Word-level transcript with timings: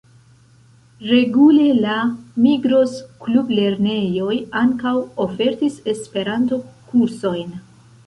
Regule 1.09 1.67
la 1.83 1.97
Migros-Klublernejoj 2.47 4.41
ankaŭ 4.65 4.97
ofertis 5.29 5.81
Esperanto-kursojn. 5.97 7.59